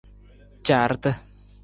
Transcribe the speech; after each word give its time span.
Caarata. 0.67 1.11